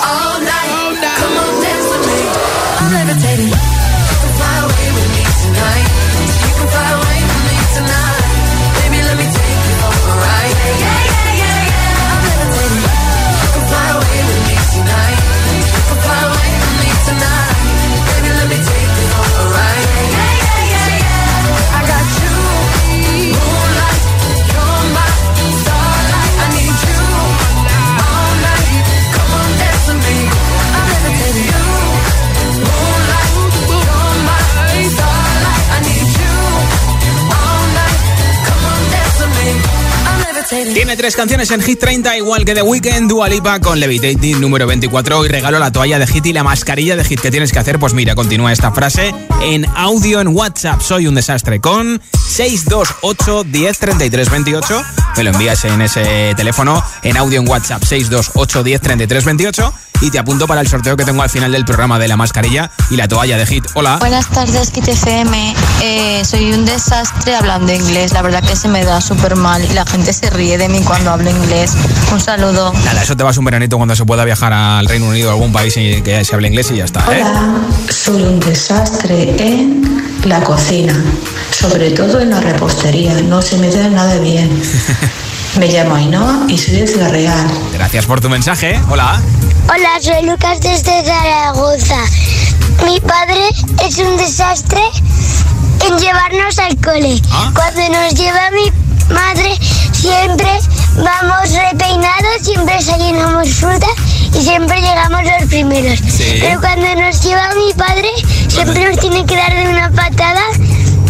all 0.09 0.37
night. 0.41 0.71
All 0.71 0.93
night. 0.95 1.04
Tiene 40.73 40.97
tres 40.97 41.15
canciones 41.15 41.51
en 41.51 41.61
Hit 41.61 41.79
30, 41.79 42.17
igual 42.17 42.45
que 42.45 42.55
The 42.55 42.63
Weeknd, 42.63 43.09
Dua 43.09 43.29
Lipa 43.29 43.61
con 43.61 43.79
Levitating 43.79 44.41
número 44.41 44.67
24 44.67 45.25
y 45.25 45.29
regalo 45.29 45.59
la 45.59 45.71
toalla 45.71 45.99
de 45.99 46.07
Hit 46.07 46.25
y 46.27 46.33
la 46.33 46.43
mascarilla 46.43 46.97
de 46.97 47.05
Hit 47.05 47.21
que 47.21 47.31
tienes 47.31 47.53
que 47.53 47.59
hacer. 47.59 47.79
Pues 47.79 47.93
mira, 47.93 48.15
continúa 48.15 48.53
esta 48.53 48.73
frase 48.73 49.15
en 49.43 49.67
audio 49.77 50.21
en 50.21 50.29
WhatsApp. 50.29 50.81
Soy 50.81 51.07
un 51.07 51.15
desastre 51.15 51.61
con 51.61 52.01
628 52.29 53.45
10 53.45 53.79
33 53.79 54.31
28. 54.31 54.83
Me 55.17 55.25
lo 55.25 55.31
envías 55.31 55.65
en 55.67 55.83
ese 55.83 56.35
teléfono 56.37 56.83
en 57.03 57.17
audio 57.17 57.41
en 57.41 57.49
WhatsApp 57.49 57.83
628 57.85 58.63
10 58.63 58.81
33 58.81 59.25
28 59.25 59.75
y 60.01 60.11
te 60.11 60.19
apunto 60.19 60.47
para 60.47 60.61
el 60.61 60.69
sorteo 60.69 60.97
que 60.97 61.05
tengo 61.05 61.23
al 61.23 61.31
final 61.31 61.53
del 61.53 61.65
programa 61.65 61.99
de 61.99 62.09
la 62.09 62.17
mascarilla 62.17 62.71
y 62.91 62.97
la 62.97 63.09
toalla 63.09 63.39
de 63.39 63.47
Hit. 63.47 63.65
Hola. 63.75 63.97
Buenas 64.01 64.29
tardes, 64.29 64.71
Kit 64.71 64.87
FM. 64.87 65.55
Eh, 65.83 66.23
soy 66.25 66.53
un 66.53 66.65
desastre 66.65 67.35
hablando 67.35 67.73
inglés. 67.73 68.13
La 68.13 68.23
verdad 68.23 68.43
que 68.43 68.57
se 68.57 68.69
me 68.69 68.85
da 68.85 69.01
súper 69.01 69.37
mal 69.37 69.65
y 69.65 69.73
la 69.73 69.87
gente 69.87 70.13
se 70.13 70.29
ríe 70.31 70.54
de 70.59 70.69
mí 70.69 70.81
cuando 70.85 71.11
hablo 71.11 71.31
inglés. 71.31 71.73
Un 72.13 72.21
saludo. 72.21 72.73
Nada, 72.85 73.03
eso 73.03 73.17
te 73.17 73.23
vas 73.23 73.37
un 73.39 73.45
veranito 73.45 73.77
cuando 73.77 73.97
se 73.97 74.05
pueda 74.05 74.25
viajar 74.25 74.53
al 74.53 74.87
Reino 74.87 75.07
Unido 75.07 75.31
o 75.31 75.33
algún 75.33 75.53
país 75.53 75.77
y 75.77 76.03
que 76.03 76.25
se 76.25 76.35
hable 76.35 76.49
inglés 76.49 76.71
y 76.71 76.77
ya 76.77 76.85
está. 76.85 77.01
¿eh? 77.13 77.23
Hola, 77.23 77.55
soy 77.89 78.23
un 78.23 78.41
desastre 78.41 79.35
en 79.39 80.05
la 80.25 80.41
cocina, 80.43 80.95
sobre 81.51 81.91
todo 81.91 82.21
en 82.21 82.31
la 82.31 82.41
repostería. 82.41 83.15
No 83.23 83.43
se 83.43 83.59
me 83.59 83.71
da 83.71 83.89
nada 83.89 84.19
bien. 84.19 84.63
Me 85.59 85.69
llamo 85.69 85.95
Ainhoa 85.95 86.47
y 86.49 86.59
soy 86.59 86.81
de 86.81 86.87
Ciudad 86.89 87.11
Real. 87.11 87.47
Gracias 87.73 88.07
por 88.07 88.21
tu 88.21 88.29
mensaje. 88.29 88.81
Hola. 88.91 89.23
Hola, 89.69 89.89
soy 90.01 90.27
Lucas 90.27 90.61
desde 90.61 91.05
Zaragoza. 91.05 92.01
Mi 92.85 93.01
padre 93.01 93.49
es 93.87 93.99
un 93.99 94.17
desastre 94.17 94.81
en 95.87 95.99
llevarnos 95.99 96.59
al 96.59 96.77
cole. 96.81 97.21
Cuando 97.55 97.89
nos 97.89 98.15
lleva 98.15 98.51
mi 98.51 98.73
vamos 100.97 101.53
repeinados, 101.53 102.43
siempre 102.43 102.75
desayunamos 102.77 103.49
fruta 103.49 103.87
y 104.39 104.43
siempre 104.43 104.81
llegamos 104.81 105.23
los 105.25 105.49
primeros. 105.49 105.99
Sí. 105.99 106.39
Pero 106.41 106.61
cuando 106.61 106.95
nos 106.95 107.23
lleva 107.23 107.55
mi 107.55 107.73
padre, 107.75 108.09
siempre 108.49 108.89
nos 108.89 108.99
tiene 108.99 109.25
que 109.27 109.37
dar 109.37 109.55
de 109.55 109.69
una 109.69 109.91
patada 109.91 110.43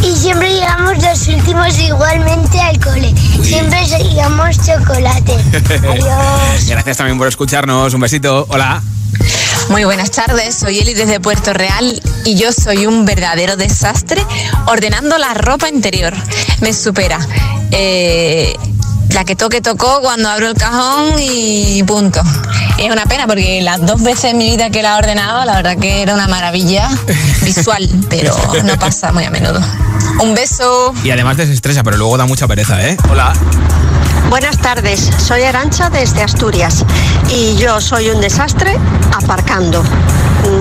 y 0.03 0.16
siempre 0.16 0.53
llegamos 0.53 1.03
los 1.03 1.29
últimos 1.29 1.79
igualmente 1.79 2.61
al 2.61 2.79
cole. 2.81 3.14
Siempre 3.42 3.87
seguimos 3.87 4.57
chocolate. 4.64 5.33
Adiós. 5.88 6.66
Gracias 6.66 6.97
también 6.97 7.18
por 7.18 7.29
escucharnos. 7.29 7.94
Un 7.94 8.01
besito. 8.01 8.47
Hola. 8.49 8.83
Muy 9.70 9.85
buenas 9.85 10.11
tardes, 10.11 10.57
soy 10.57 10.81
Eli 10.81 10.92
desde 10.92 11.20
Puerto 11.20 11.55
Real 11.55 12.03
y 12.25 12.35
yo 12.35 12.53
soy 12.53 12.87
un 12.87 13.07
verdadero 13.07 13.57
desastre 13.57 14.23
ordenando 14.66 15.16
la 15.16 15.33
ropa 15.33 15.68
interior. 15.68 16.12
Me 16.61 16.75
supera. 16.75 17.18
Eh, 17.70 18.55
la 19.14 19.24
que 19.24 19.37
toque 19.37 19.61
tocó 19.61 20.00
cuando 20.00 20.29
abro 20.29 20.48
el 20.48 20.55
cajón 20.55 21.14
y 21.20 21.83
punto. 21.85 22.20
Es 22.79 22.90
una 22.90 23.07
pena 23.07 23.29
porque 23.29 23.62
las 23.62 23.81
dos 23.87 24.02
veces 24.02 24.33
en 24.33 24.38
mi 24.38 24.50
vida 24.50 24.71
que 24.71 24.83
la 24.83 24.96
he 24.96 24.98
ordenado, 24.98 25.44
la 25.44 25.54
verdad 25.54 25.79
que 25.79 26.02
era 26.02 26.15
una 26.15 26.27
maravilla 26.27 26.88
visual, 27.42 27.88
pero 28.10 28.37
no 28.65 28.77
pasa 28.77 29.12
muy 29.12 29.25
a 29.25 29.31
menudo. 29.31 29.60
Un 30.21 30.35
beso. 30.35 30.92
Y 31.04 31.10
además 31.12 31.37
desestresa, 31.37 31.85
pero 31.85 31.96
luego 31.96 32.19
da 32.19 32.27
mucha 32.27 32.48
pereza, 32.48 32.85
¿eh? 32.87 32.96
Hola. 33.08 33.33
Buenas 34.31 34.58
tardes, 34.58 35.10
soy 35.19 35.42
Arancha 35.44 35.90
desde 35.90 36.23
Asturias 36.23 36.85
y 37.31 37.54
yo 37.56 37.81
soy 37.81 38.10
un 38.10 38.21
desastre 38.21 38.77
aparcando. 39.12 39.85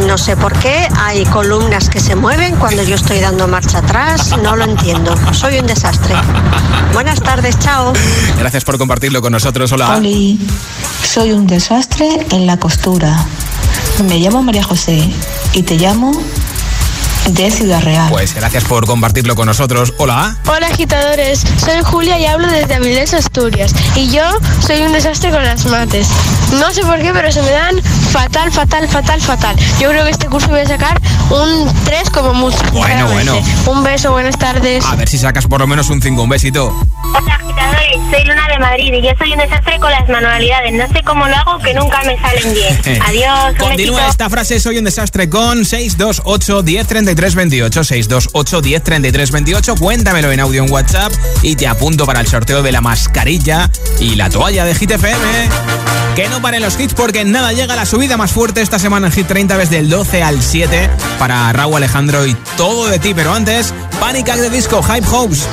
No 0.08 0.18
sé 0.18 0.36
por 0.36 0.54
qué 0.60 0.88
hay 0.98 1.24
columnas 1.26 1.90
que 1.90 2.00
se 2.00 2.16
mueven 2.16 2.56
cuando 2.56 2.84
yo 2.84 2.96
estoy 2.96 3.20
dando 3.20 3.48
marcha 3.48 3.78
atrás, 3.80 4.36
no 4.42 4.56
lo 4.56 4.64
entiendo. 4.64 5.16
Soy 5.34 5.60
un 5.60 5.68
desastre. 5.68 6.16
Buenas 6.94 7.22
tardes, 7.22 7.58
chao. 7.60 7.94
Gracias 8.38 8.64
por 8.64 8.78
compartirlo 8.78 9.22
con 9.22 9.32
nosotros. 9.32 9.72
Hola. 9.72 9.96
Oli, 9.96 10.40
soy 11.04 11.32
un 11.32 11.48
desastre 11.48 12.26
en 12.32 12.48
la 12.48 12.58
costura. 12.58 13.26
Me 14.08 14.20
llamo 14.20 14.42
María 14.42 14.64
José 14.64 15.10
y 15.54 15.64
te 15.64 15.76
llamo 15.78 16.12
de 17.30 17.50
Ciudad 17.52 17.82
Real. 17.82 18.10
Pues 18.10 18.34
gracias 18.36 18.64
por 18.66 18.86
compartirlo 18.86 19.36
con 19.36 19.46
nosotros. 19.46 19.94
Hola. 19.98 20.38
Hola 20.48 20.68
agitadores, 20.68 21.44
soy 21.58 21.82
Julia 21.84 22.20
y 22.20 22.26
hablo 22.26 22.48
desde 22.48 22.74
Avilés, 22.76 23.14
Asturias. 23.14 23.74
Y 23.96 24.10
yo 24.12 24.24
soy 24.66 24.82
un 24.82 24.92
desastre 24.92 25.32
con 25.32 25.44
las 25.44 25.66
mates. 25.66 26.08
No 26.60 26.72
sé 26.72 26.82
por 26.84 27.02
qué, 27.02 27.12
pero 27.14 27.32
se 27.32 27.42
me 27.42 27.50
dan 27.52 27.82
fatal, 28.12 28.52
fatal, 28.52 28.88
fatal, 28.88 29.22
fatal. 29.22 29.56
Yo 29.80 29.90
creo 29.90 30.04
que 30.06 30.12
este 30.12 30.28
curso 30.28 30.50
voy 30.50 30.60
a 30.62 30.68
sacar 30.68 31.00
un 31.30 31.72
3 31.86 32.10
como 32.10 32.34
mucho. 32.34 32.58
Bueno, 32.74 33.08
bueno. 33.08 33.40
Un 33.68 33.84
beso, 33.84 34.12
buenas 34.12 34.38
tardes. 34.38 34.84
A 34.86 34.96
ver 34.96 35.08
si 35.08 35.18
sacas 35.18 35.48
por 35.48 35.60
lo 35.62 35.68
menos 35.68 35.90
un 35.90 36.02
5. 36.02 36.22
Un 36.22 36.30
besito. 36.30 36.76
Hola 37.16 37.36
agitadores, 37.36 38.00
soy 38.12 38.26
Luna 38.26 38.48
de 38.48 38.60
Madrid 38.60 38.94
y 38.94 39.02
yo 39.02 39.12
soy 39.18 39.32
un 39.34 39.40
desastre 39.40 39.80
con 39.80 39.92
las 39.92 40.08
manualidades. 40.10 40.74
No 40.74 40.88
sé 40.90 41.04
cómo 41.04 41.28
lo 41.28 41.36
hago 41.36 41.60
que 41.60 41.74
nunca 41.74 42.02
me 42.04 42.18
salen 42.20 42.54
bien. 42.54 43.02
Adiós, 43.08 43.56
Continúa 43.58 43.96
besito. 43.98 44.10
esta 44.12 44.30
frase, 44.30 44.60
soy 44.60 44.78
un 44.78 44.84
desastre 44.86 45.30
con 45.30 45.64
628 45.66 46.62
10 46.64 46.88
33 46.88 47.13
28 47.16 47.84
628 47.84 48.62
10 48.62 48.84
33 48.84 49.32
28 49.32 49.76
Cuéntamelo 49.76 50.32
en 50.32 50.40
audio 50.40 50.64
en 50.64 50.72
WhatsApp 50.72 51.14
y 51.42 51.56
te 51.56 51.68
apunto 51.68 52.06
para 52.06 52.20
el 52.20 52.28
sorteo 52.28 52.62
de 52.62 52.72
la 52.72 52.82
mascarilla 52.82 53.70
y 54.00 54.16
la 54.16 54.30
toalla 54.30 54.66
de 54.66 54.76
Hit 54.76 54.92
FM. 54.92 55.50
Que 56.16 56.30
no 56.30 56.42
paren 56.42 56.62
los 56.62 56.80
hits 56.80 56.94
porque 56.94 57.26
nada 57.26 57.54
llega 57.54 57.74
a 57.74 57.78
la 57.78 57.86
subida 57.86 58.18
más 58.18 58.32
fuerte 58.32 58.62
esta 58.62 58.80
semana 58.80 59.08
en 59.08 59.14
Hit 59.14 59.28
30 59.28 59.58
desde 59.58 59.80
el 59.80 59.90
12 59.90 60.24
al 60.24 60.42
7 60.42 60.90
para 61.18 61.52
Raúl 61.54 61.78
Alejandro 61.78 62.26
y 62.26 62.36
todo 62.58 62.88
de 62.88 63.00
ti. 63.00 63.14
Pero 63.14 63.34
antes, 63.34 63.74
Panic 64.00 64.26
the 64.26 64.50
Disco, 64.50 64.82
Hype 64.84 65.08
Hopes. 65.08 65.48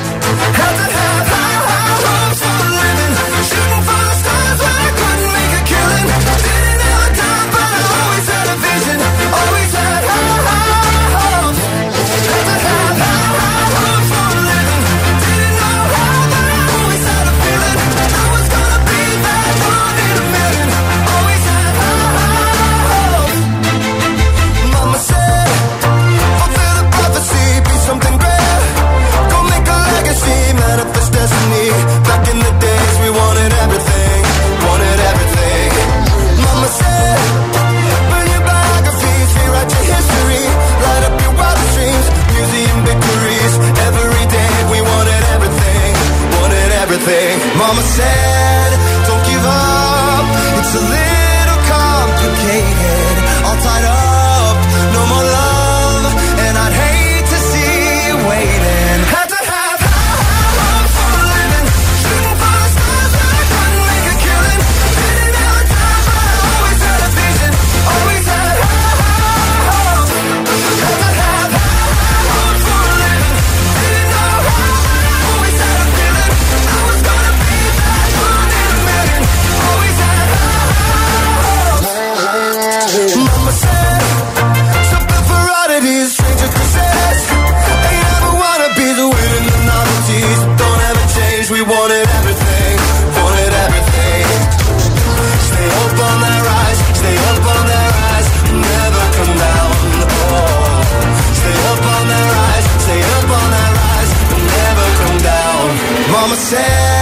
said. 106.50 106.99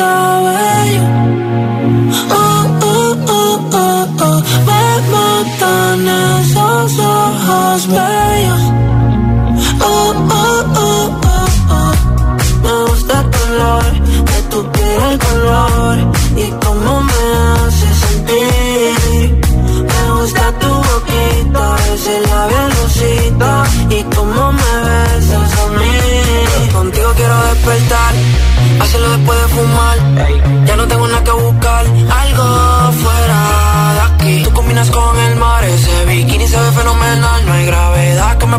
go. 0.00 0.29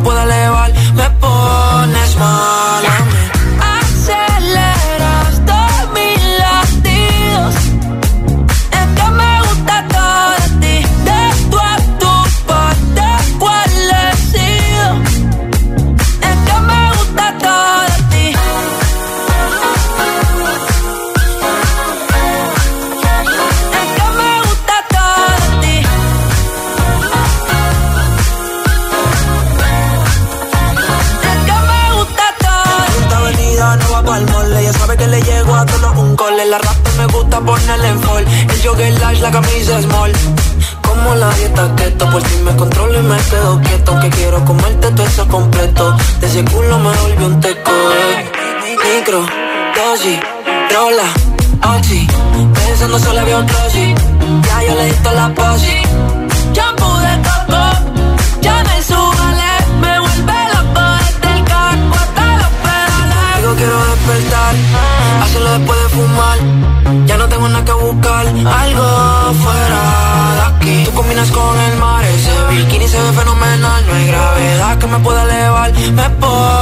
Pueda 0.01 0.23
elevar, 0.23 0.40
un 47.25 47.39
teco. 47.39 47.71
Micro, 48.83 49.25
dosis, 49.75 50.19
rola, 50.73 51.75
oxi. 51.75 52.07
Pensando 52.53 52.99
solo 52.99 53.19
había 53.19 53.37
un 53.37 53.45
glossy. 53.45 53.95
Ya 54.47 54.63
yo 54.67 54.75
le 54.75 54.85
di 54.85 54.93
toda 55.03 55.15
la 55.15 55.33
posi. 55.33 55.77
Shampoo 56.53 56.97
de 56.99 57.13
coco, 57.27 57.63
ya 58.41 58.63
me 58.63 58.83
subale. 58.83 59.51
Me 59.81 59.99
vuelve 59.99 60.39
loco 60.53 60.81
desde 61.05 61.37
el 61.37 61.43
carro 61.45 61.93
hasta 62.03 62.25
los 62.41 62.51
pedales. 62.63 63.37
Digo 63.37 63.53
quiero 63.55 63.77
despertar, 63.91 64.55
hacerlo 65.23 65.51
después 65.57 65.79
de 65.83 65.89
fumar. 65.89 66.37
Ya 67.05 67.17
no 67.17 67.27
tengo 67.29 67.47
nada 67.47 67.65
que 67.65 67.73
buscar, 67.73 68.27
algo 68.27 69.33
fuera 69.43 69.81
de 70.37 70.41
aquí. 70.55 70.83
Tú 70.85 70.91
combinas 70.93 71.31
con 71.31 71.59
el 71.59 71.77
mar, 71.77 72.03
ese 72.03 72.31
bikini 72.49 72.87
se 72.87 72.97
ve 72.97 73.11
fenomenal. 73.13 73.85
No 73.87 73.93
hay 73.93 74.07
gravedad 74.07 74.77
que 74.77 74.87
me 74.87 74.99
pueda 74.99 75.23
elevar, 75.23 75.71
me 75.73 76.09
pones 76.21 76.60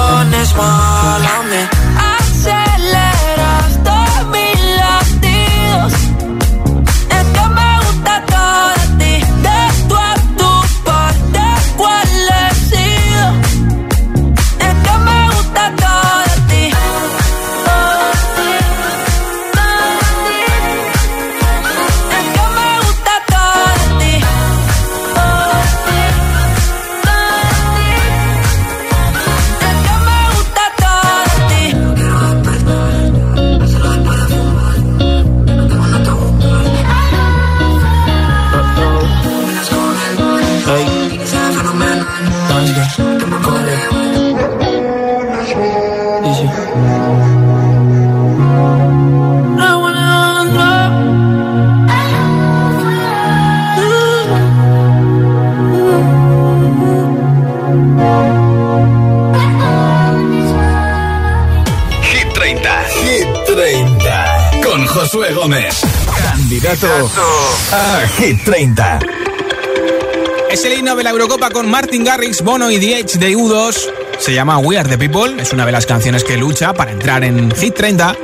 smile. 0.50 1.29
Hit 68.30 68.44
30. 68.44 69.00
Es 70.52 70.64
el 70.64 70.74
himno 70.74 70.96
de 70.96 71.04
la 71.04 71.10
Eurocopa 71.10 71.50
con 71.50 71.68
Martin 71.68 72.04
Garrix, 72.04 72.44
Bono 72.44 72.70
y 72.70 72.76
Edge 72.76 73.18
de 73.18 73.36
U2. 73.36 73.76
Se 74.20 74.32
llama 74.32 74.60
We 74.60 74.78
Are 74.78 74.88
the 74.88 75.00
People. 75.00 75.42
Es 75.42 75.52
una 75.52 75.66
de 75.66 75.72
las 75.72 75.88
canciones 75.88 76.24
que 76.24 76.38
lucha 76.38 76.72
para 76.72 76.92
entrar 76.92 77.24
en 77.24 77.50
Hit 77.50 77.74
30. 77.74 78.16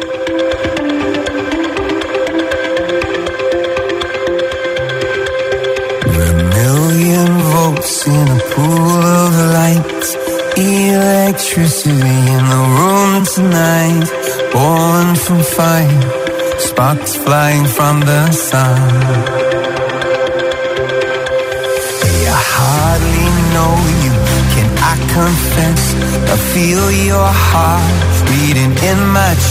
We're 6.06 6.30
a 6.30 6.43
million 6.53 7.39
volts 7.39 8.06
in 8.06 8.28
a 8.28 8.39
pool 8.53 9.03
of 9.03 9.34
light. 9.53 10.06
Electricity 10.56 11.89
in 11.89 12.45
the 12.47 12.64
room 12.78 13.26
tonight. 13.26 14.08
Born 14.53 15.16
from 15.16 15.41
fire. 15.41 16.26
Sparks 16.60 17.16
flying 17.16 17.66
from 17.66 18.01
the 18.01 18.32
sun. 18.32 19.05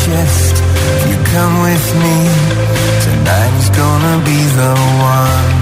Chest. 0.05 0.55
If 0.97 1.03
you 1.11 1.19
come 1.33 1.55
with 1.69 1.87
me, 2.03 2.17
tonight 3.05 3.55
is 3.63 3.71
gonna 3.81 4.17
be 4.31 4.41
the 4.61 4.73
one. 5.17 5.53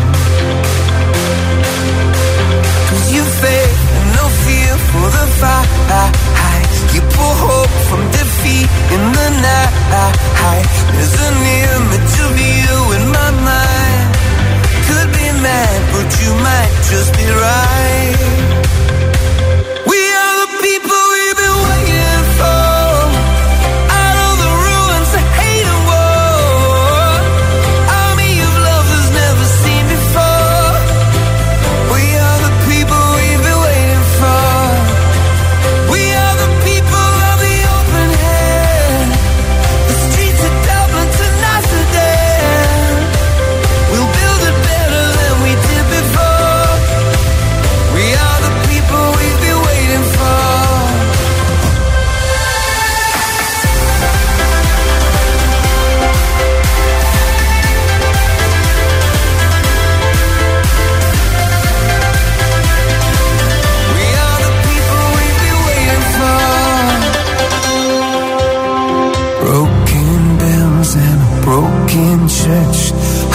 Cause 2.89 3.07
you 3.15 3.23
faith 3.43 3.81
and 3.99 4.09
no 4.19 4.25
fear 4.45 4.73
for 4.91 5.07
the 5.17 5.27
fight. 5.41 6.69
You 6.95 7.01
pull 7.15 7.35
hope 7.47 7.75
from 7.89 8.03
defeat 8.19 8.69
in 8.95 9.03
the 9.19 9.29
night. 9.49 10.67
There's 10.93 11.17
an 11.29 11.39
image 11.67 12.15
of 12.27 12.33
you 12.51 12.75
in 12.97 13.05
my 13.19 13.31
mind. 13.49 14.09
Could 14.89 15.11
be 15.21 15.29
mad, 15.47 15.79
but 15.95 16.09
you 16.21 16.31
might 16.47 16.73
just 16.91 17.11
be 17.19 17.27
right. 17.47 18.52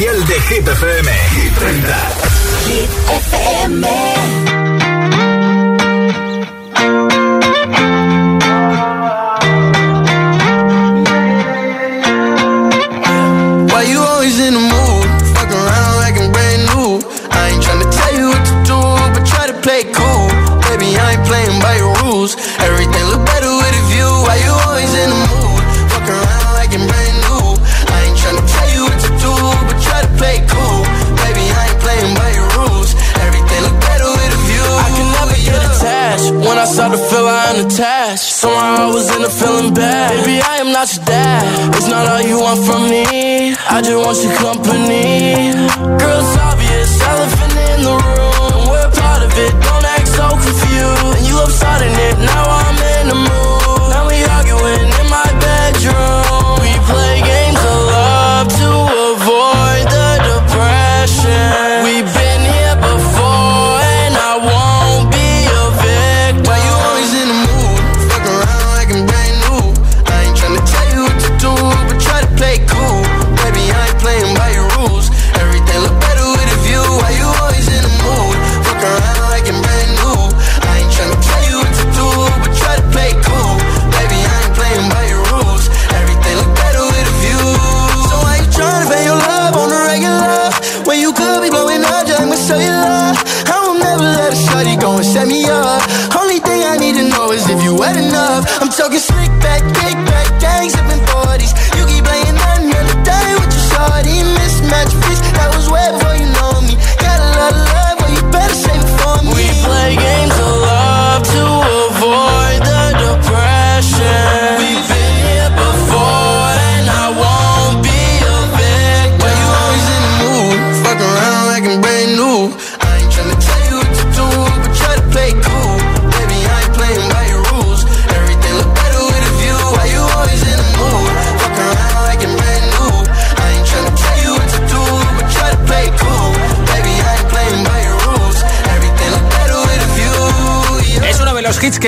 especial 0.00 0.26
de 0.26 0.40
Hit 0.40 0.79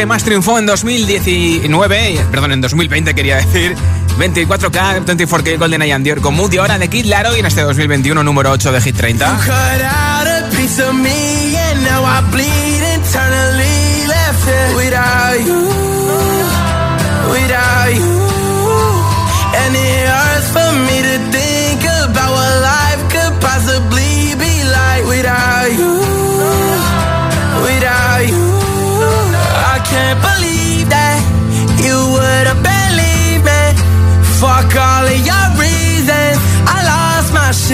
que 0.03 0.07
más 0.07 0.25
triunfó 0.25 0.59
en 0.59 0.67
2019, 0.67 2.27
perdón, 2.33 2.51
en 2.51 2.61
2020 2.61 3.15
quería 3.15 3.37
decir, 3.37 3.77
24K, 4.19 5.05
24K 5.05 5.57
Golden 5.61 5.81
Eye 5.81 5.93
and 5.93 6.05
Dior 6.05 6.21
con 6.21 6.35
Moody, 6.35 6.57
ahora 6.57 6.77
de 6.77 6.89
Kid 6.89 7.05
Laro 7.05 7.37
y 7.37 7.39
en 7.39 7.47
este 7.47 7.61
2021 7.61 8.21
número 8.25 8.51
8 8.51 8.73
de 8.73 8.81
Hit 8.81 8.97
30. 8.97 9.39
You 15.47 15.92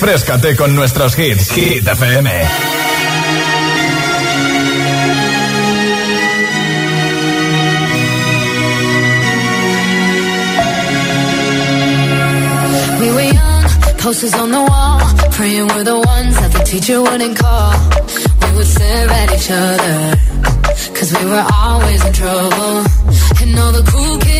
refrescate 0.00 0.56
con 0.56 0.74
nuestros 0.74 1.14
hits. 1.14 1.50
Hit 1.50 1.84
FM. 1.84 2.24
We 12.98 13.10
were 13.12 13.20
young, 13.20 13.64
posters 13.98 14.34
on 14.34 14.50
the 14.50 14.62
wall, 14.62 15.00
praying 15.32 15.66
we're 15.68 15.84
the 15.84 15.98
ones 15.98 16.34
that 16.40 16.52
the 16.52 16.64
teacher 16.64 17.02
wouldn't 17.02 17.36
call. 17.36 17.72
We 18.42 18.56
would 18.56 18.66
stare 18.66 19.10
at 19.10 19.34
each 19.34 19.50
other, 19.50 20.16
cause 20.96 21.12
we 21.18 21.26
were 21.26 21.46
always 21.52 22.04
in 22.06 22.12
trouble. 22.14 22.86
And 23.42 23.58
all 23.58 23.72
the 23.72 23.82
cool 23.90 24.16
kids 24.18 24.39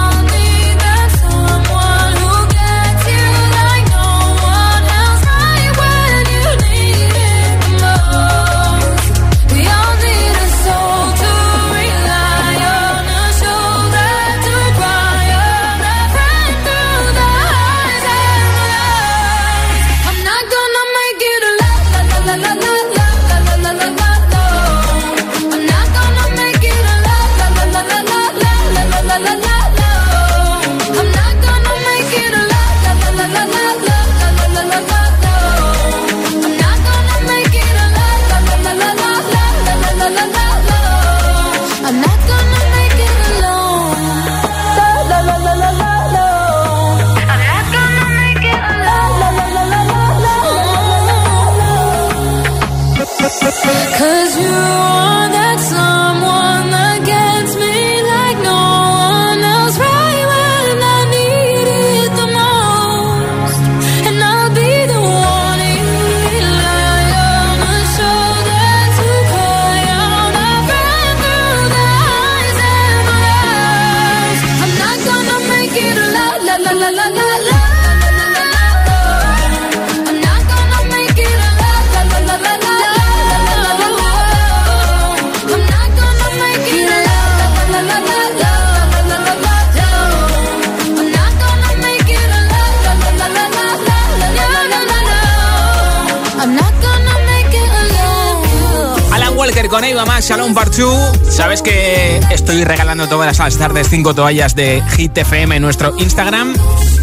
tardes 103.61 103.89
cinco 103.89 104.15
toallas 104.15 104.55
de 104.55 104.81
Hit 104.97 105.15
FM 105.15 105.57
en 105.57 105.61
nuestro 105.61 105.93
Instagram. 105.99 106.55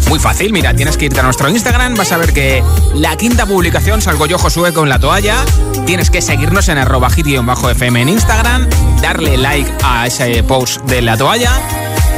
Muy 0.09 0.19
fácil, 0.19 0.51
mira, 0.51 0.73
tienes 0.73 0.97
que 0.97 1.05
irte 1.05 1.21
a 1.21 1.23
nuestro 1.23 1.47
Instagram, 1.47 1.95
vas 1.95 2.11
a 2.11 2.17
ver 2.17 2.33
que 2.33 2.61
la 2.95 3.15
quinta 3.15 3.45
publicación 3.45 4.01
salgo 4.01 4.25
yo 4.25 4.37
Josué 4.37 4.73
con 4.73 4.89
la 4.89 4.99
toalla. 4.99 5.37
Tienes 5.85 6.09
que 6.09 6.21
seguirnos 6.21 6.67
en 6.67 6.77
arroba 6.77 7.09
hit-fm 7.11 8.01
en 8.01 8.09
Instagram, 8.09 8.67
darle 9.01 9.37
like 9.37 9.71
a 9.85 10.07
ese 10.07 10.43
post 10.43 10.81
de 10.81 11.01
la 11.01 11.15
toalla 11.15 11.61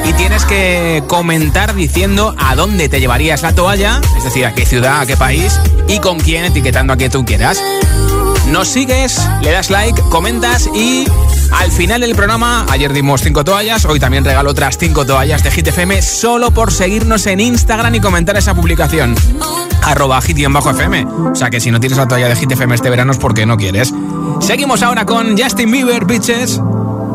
y 0.10 0.14
tienes 0.14 0.44
que 0.46 1.04
comentar 1.06 1.76
diciendo 1.76 2.34
a 2.40 2.56
dónde 2.56 2.90
te 2.90 3.00
llevarías 3.00 3.44
la 3.44 3.54
toalla, 3.54 4.02
es 4.18 4.24
decir, 4.24 4.48
a 4.48 4.56
qué 4.56 4.66
ciudad, 4.66 5.02
a 5.02 5.06
qué 5.06 5.18
país 5.18 5.60
y 5.88 6.00
con 6.00 6.20
quién, 6.20 6.46
etiquetando 6.46 6.94
a 6.94 6.98
quien 6.98 7.12
tú 7.12 7.24
quieras. 7.26 7.62
Nos 8.52 8.68
sigues, 8.68 9.18
le 9.42 9.52
das 9.52 9.70
like, 9.70 10.02
comentas 10.10 10.68
y 10.76 11.06
al 11.58 11.72
final 11.72 12.02
del 12.02 12.16
programa, 12.16 12.66
ayer 12.70 12.92
dimos 12.92 13.22
cinco 13.22 13.46
toallas, 13.46 13.86
hoy 13.86 13.98
también 13.98 14.26
regalo 14.26 14.52
otras 14.52 14.78
cinco 14.78 15.06
toallas 15.06 15.42
de 15.42 15.52
Hit 15.52 15.68
FM 15.68 16.02
solo 16.02 16.52
por 16.52 16.74
seguirnos 16.74 17.28
en 17.28 17.40
Instagram 17.40 17.96
y 17.96 18.02
comentar 18.02 18.36
esa 18.36 18.54
publicación. 18.54 19.16
Arroba 19.84 20.22
hit-fm. 20.22 21.06
O 21.32 21.36
sea 21.36 21.50
que 21.50 21.62
si 21.62 21.72
no 21.72 21.80
tienes 21.80 21.98
la 21.98 22.10
toalla 22.10 22.28
de 22.28 22.36
Hit 22.36 22.52
FM 22.52 22.76
este 22.76 22.90
verano 22.90 23.14
es 23.14 23.18
porque 23.18 23.46
no 23.46 23.56
quieres. 23.56 23.94
Seguimos 24.42 24.84
ahora 24.84 25.06
con 25.06 25.38
Justin 25.38 25.72
Bieber, 25.72 26.04
bitches. 26.04 26.60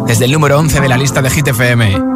Desde 0.07 0.25
el 0.25 0.33
número 0.33 0.59
11 0.59 0.81
de 0.81 0.89
la 0.89 0.97
lista 0.97 1.21
de 1.21 1.31
Hit 1.31 1.49
FM. 1.49 2.16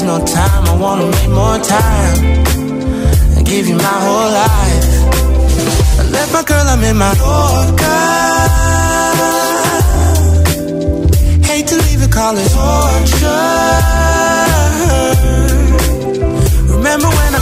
There's 0.00 0.20
no 0.20 0.24
time, 0.24 0.64
I 0.64 0.76
wanna 0.76 1.10
make 1.10 1.28
more 1.28 1.58
time 1.58 2.24
and 3.36 3.44
give 3.44 3.66
you 3.66 3.74
my 3.74 3.98
whole 4.06 4.30
life. 4.30 4.86
I 5.98 6.02
left 6.12 6.32
my 6.32 6.44
girl, 6.44 6.66
I'm 6.68 6.84
in 6.84 6.96
my 6.96 7.12
Yorker. 7.18 8.02
Hate 11.50 11.66
to 11.66 11.76
leave 11.86 12.00
it, 12.00 12.12
call 12.12 12.36
it 12.38 12.48
torture. 12.54 13.58
Remember 16.76 17.08
when 17.18 17.34
I 17.34 17.37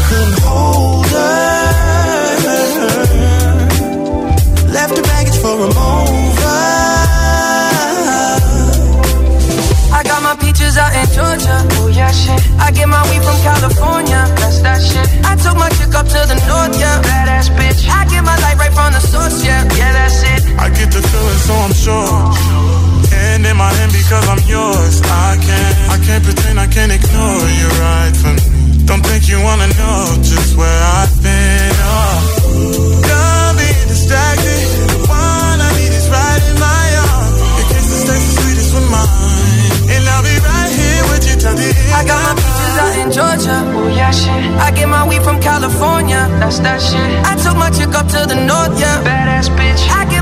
think 29.66 29.78
know 29.78 30.22
just 30.22 30.56
where 30.56 30.82
I've 30.98 31.22
been. 31.22 31.72
Oh, 31.82 33.02
don't 33.02 33.54
be 33.58 33.68
distracted. 33.88 34.62
The 34.90 34.98
one 35.08 35.58
I 35.60 35.70
need 35.78 35.92
is 35.92 36.08
right 36.10 36.42
in 36.50 36.58
my 36.58 36.86
arms. 37.10 37.34
Your 37.58 37.68
kisses 37.70 38.02
taste 38.06 38.26
the 38.26 38.34
sweetest 38.42 38.74
with 38.74 38.88
mine, 38.90 39.90
and 39.90 40.02
I'll 40.06 40.22
be 40.22 40.36
right 40.38 40.70
here 40.70 41.02
with 41.10 41.24
you 41.28 41.36
till 41.38 41.56
the 41.56 41.68
end. 41.70 41.92
I 41.94 42.04
got 42.06 42.20
my 42.22 42.34
peaches 42.38 42.76
out 42.78 42.94
in 43.02 43.08
Georgia. 43.10 43.58
Oh 43.74 43.88
yeah, 43.88 44.10
shit. 44.10 44.44
I 44.60 44.70
get 44.70 44.88
my 44.88 45.06
weed 45.08 45.22
from 45.22 45.40
California. 45.40 46.28
That's 46.38 46.58
that 46.60 46.80
shit. 46.80 47.10
I 47.24 47.34
took 47.36 47.56
my 47.56 47.70
chick 47.70 47.94
up 47.94 48.06
to 48.14 48.26
the 48.26 48.38
north, 48.46 48.78
yeah. 48.78 49.02
Badass 49.02 49.48
bitch. 49.56 49.82
I 49.90 50.04
get 50.04 50.05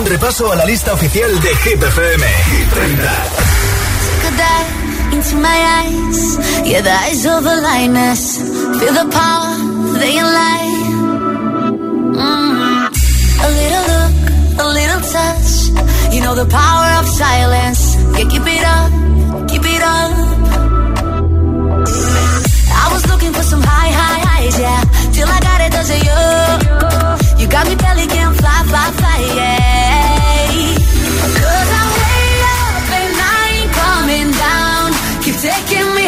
un 0.00 0.06
repaso 0.06 0.50
a 0.50 0.56
la 0.56 0.64
lista 0.64 0.94
oficial 0.94 1.40
de 1.40 1.48
Hit 1.48 1.82
FM. 1.82 2.24
Hit 2.52 2.70
Take 2.72 4.28
a 4.28 4.36
dive 4.40 5.12
into 5.12 5.36
my 5.36 5.58
eyes, 5.78 6.38
yeah, 6.64 6.80
the 6.80 6.90
eyes 6.90 7.26
of 7.26 7.44
a 7.44 7.56
lioness. 7.60 8.38
Feel 8.78 8.94
the 8.94 9.08
power, 9.10 9.52
they 10.00 10.16
lie. 10.22 10.72
Mm. 12.16 12.88
A 13.46 13.48
little 13.60 13.84
look, 13.92 14.14
a 14.64 14.66
little 14.78 15.00
touch, 15.14 15.50
you 16.14 16.20
know 16.22 16.34
the 16.34 16.48
power 16.48 16.88
of 17.00 17.06
silence. 17.06 17.96
Yeah, 18.16 18.28
keep 18.32 18.46
it 18.56 18.64
up, 18.76 18.90
keep 19.50 19.64
it 19.64 19.82
up. 19.82 20.12
I 22.82 22.86
was 22.92 23.02
looking 23.10 23.32
for 23.32 23.42
some 23.42 23.62
high, 23.62 23.92
high, 24.00 24.20
highs, 24.30 24.58
yeah, 24.58 24.82
till 25.12 25.28
I 25.28 25.40
got 25.40 25.60
it, 25.60 25.70
those 25.76 25.90
are 25.94 26.02
you. 26.08 27.40
You 27.40 27.48
got 27.48 27.66
me 27.68 27.74
belly, 27.74 28.06
can 28.06 28.32
fly, 28.34 28.64
fly, 28.70 28.90
fly, 28.92 29.18
yeah. 29.36 29.89
taking 35.50 35.94
me 35.96 35.99